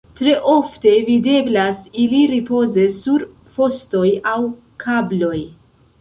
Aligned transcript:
Tre 0.19 0.31
ofte 0.51 0.93
videblas 1.09 1.83
ili 2.05 2.23
ripoze 2.31 2.85
sur 2.97 3.29
fostoj 3.59 4.07
aŭ 4.33 4.37
kabloj. 4.87 5.37